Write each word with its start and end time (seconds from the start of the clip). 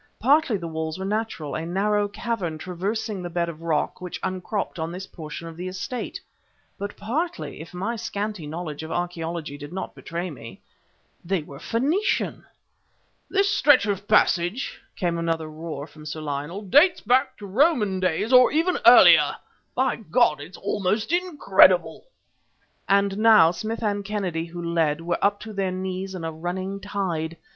Partly 0.19 0.57
the 0.57 0.67
walls 0.67 0.97
were 0.97 1.05
natural, 1.05 1.53
a 1.53 1.63
narrow 1.63 2.07
cavern 2.07 2.57
traversing 2.57 3.21
the 3.21 3.29
bed 3.29 3.49
of 3.49 3.61
rock 3.61 4.01
which 4.01 4.19
upcropped 4.23 4.79
on 4.79 4.91
this 4.91 5.05
portion 5.05 5.47
of 5.47 5.55
the 5.55 5.67
estate, 5.67 6.19
but 6.79 6.97
partly, 6.97 7.61
if 7.61 7.71
my 7.71 7.95
scanty 7.95 8.47
knowledge 8.47 8.81
of 8.81 8.91
archaeology 8.91 9.59
did 9.59 9.71
not 9.71 9.93
betray 9.93 10.31
me, 10.31 10.59
they 11.23 11.43
were 11.43 11.59
Phoenician! 11.59 12.43
"This 13.29 13.47
stretch 13.51 13.85
of 13.85 14.07
passage," 14.07 14.81
came 14.95 15.19
another 15.19 15.47
roar 15.47 15.85
from 15.85 16.07
Sir 16.07 16.19
Lionel, 16.21 16.63
"dates 16.63 17.01
back 17.01 17.37
to 17.37 17.45
Roman 17.45 17.99
days 17.99 18.33
or 18.33 18.51
even 18.51 18.79
earlier! 18.87 19.35
By 19.75 19.97
God! 19.97 20.41
It's 20.41 20.57
almost 20.57 21.11
incredible!" 21.13 22.05
And 22.89 23.19
now 23.19 23.51
Smith 23.51 23.83
and 23.83 24.03
Kennedy, 24.03 24.45
who 24.45 24.63
lid, 24.63 25.01
were 25.01 25.23
up 25.23 25.39
to 25.41 25.53
their 25.53 25.69
knees 25.71 26.15
in 26.15 26.23
a 26.23 26.31
running 26.31 26.79
tide. 26.79 27.37